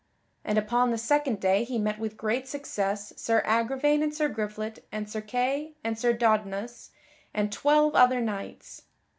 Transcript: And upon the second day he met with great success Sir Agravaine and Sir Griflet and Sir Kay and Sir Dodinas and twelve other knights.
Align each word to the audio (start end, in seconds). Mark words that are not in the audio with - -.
And 0.43 0.57
upon 0.57 0.89
the 0.89 0.97
second 0.97 1.39
day 1.39 1.63
he 1.63 1.77
met 1.77 1.99
with 1.99 2.17
great 2.17 2.47
success 2.47 3.13
Sir 3.17 3.43
Agravaine 3.45 4.01
and 4.01 4.11
Sir 4.11 4.29
Griflet 4.29 4.79
and 4.91 5.07
Sir 5.07 5.21
Kay 5.21 5.75
and 5.83 5.95
Sir 5.95 6.11
Dodinas 6.11 6.89
and 7.35 7.51
twelve 7.51 7.93
other 7.93 8.19
knights. 8.19 8.81